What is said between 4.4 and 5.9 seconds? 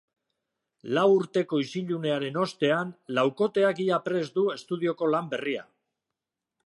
du estudioko lan berria.